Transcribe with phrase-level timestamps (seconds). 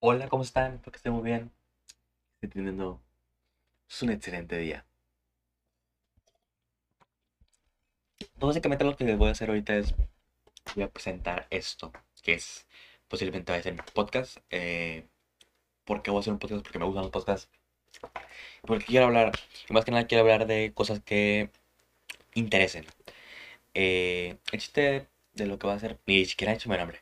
[0.00, 0.74] Hola, ¿cómo están?
[0.74, 1.50] Espero que estén muy bien.
[2.34, 3.00] Estoy teniendo
[3.88, 4.84] es un excelente día.
[8.20, 9.94] Entonces, básicamente lo que les voy a hacer ahorita es
[10.74, 11.92] voy a presentar esto,
[12.22, 12.66] que es
[13.08, 14.38] posiblemente va a ser un podcast.
[14.50, 15.06] Eh,
[15.84, 16.62] ¿Por qué voy a hacer un podcast?
[16.62, 17.48] Porque me gustan los podcasts.
[18.62, 19.32] Porque quiero hablar,
[19.68, 21.50] y más que nada quiero hablar de cosas que
[22.34, 22.86] interesen.
[23.74, 27.00] Eh, el chiste de lo que va a hacer, ni siquiera he hecho mi nombre.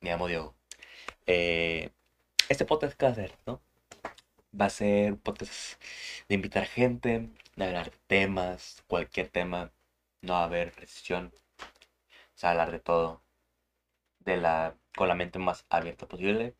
[0.00, 0.54] Me llamo Diego.
[1.26, 1.90] Eh,
[2.48, 3.60] este podcast que va a hacer, ¿no?
[4.60, 5.80] Va a ser un podcast
[6.28, 9.72] de invitar gente, de hablar temas, cualquier tema,
[10.22, 11.32] no va a haber precisión,
[12.34, 13.22] o sea, hablar de todo,
[14.20, 16.54] de la, con la mente más abierta posible.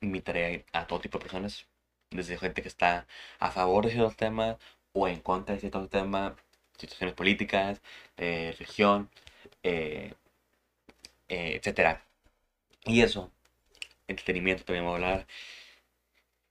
[0.00, 1.66] Invitaré a, todo tipo de personas,
[2.10, 3.06] desde gente que está
[3.38, 4.56] a favor de ciertos temas
[4.92, 6.34] o en contra de ciertos temas,
[6.78, 7.80] situaciones políticas,
[8.16, 9.10] eh, religión,
[9.62, 10.14] eh,
[11.28, 12.09] etcétera.
[12.84, 13.30] Y eso,
[14.08, 15.26] entretenimiento también voy a hablar.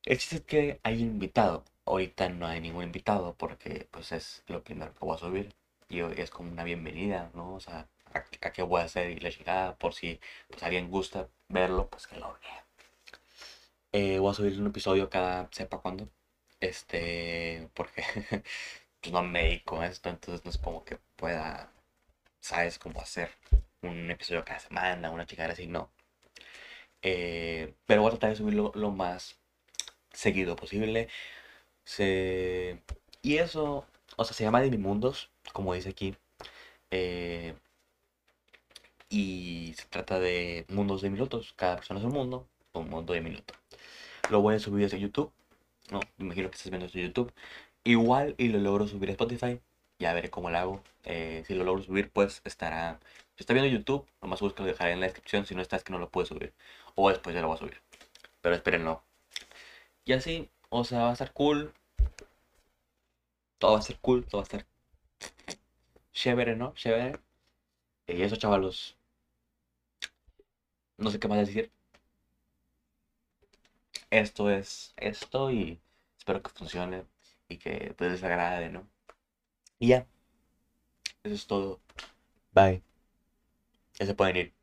[0.04, 1.64] El chiste es que hay invitado.
[1.86, 5.56] Ahorita no hay ningún invitado porque pues es lo primero que voy a subir.
[5.90, 7.56] Y es como una bienvenida, ¿no?
[7.56, 11.30] O sea, a, qué voy a hacer y la llegada, por si pues alguien gusta
[11.48, 12.66] verlo, pues que lo vea.
[13.92, 16.08] Eh, voy a subir un episodio cada sepa cuándo.
[16.60, 18.04] Este, porque
[19.02, 21.72] pues no me dedico a esto, entonces no es como que pueda,
[22.42, 23.32] sabes cómo hacer
[23.82, 25.92] un episodio cada semana, una chica así, no.
[27.02, 29.38] Eh, pero voy a tratar de subirlo lo más
[30.14, 31.10] seguido posible.
[33.22, 36.16] Y eso, o sea, se llama Dimimundos, como dice aquí.
[36.92, 37.54] Eh,
[39.10, 41.54] y se trata de mundos de minutos.
[41.56, 43.58] Cada persona es un mundo, un mundo de minutos.
[44.30, 45.32] Lo voy a subir desde YouTube.
[45.92, 47.34] No, me imagino que estás viendo desde YouTube.
[47.84, 49.60] Igual y lo logro subir a Spotify.
[50.00, 50.84] Ya veré cómo lo hago.
[51.06, 53.00] Eh, si lo logro subir, pues estará.
[53.40, 55.46] Si está viendo YouTube, nomás busco lo dejaré en la descripción.
[55.46, 56.54] Si no está, es que no lo puedo subir.
[56.96, 57.82] O después ya lo voy a subir.
[58.42, 59.02] Pero espérenlo.
[60.04, 61.74] Y así, o sea, va a estar cool.
[63.58, 64.66] Todo va a ser cool, todo va a estar
[66.12, 66.74] chévere, ¿no?
[66.74, 67.18] Chévere.
[68.08, 68.98] Y eso, chavalos.
[70.98, 71.72] No sé qué más decir.
[74.10, 75.80] Esto es esto y
[76.18, 77.06] espero que funcione
[77.48, 78.86] y que les agrade, ¿no?
[79.80, 80.06] Y ya.
[81.24, 81.80] Eso es todo.
[82.52, 82.89] Bye.
[84.00, 84.54] Ya se pueden ir.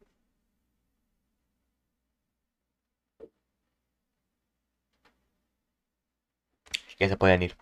[6.99, 7.57] Ya se pueden ir.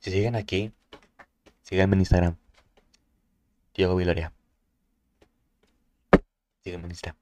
[0.00, 0.72] Si siguen aquí,
[1.62, 2.36] síganme en Instagram.
[3.74, 4.32] Diego Viloria.
[6.64, 7.18] Síganme en Instagram.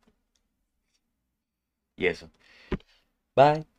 [1.97, 2.31] Y eso.
[3.37, 3.70] Bye.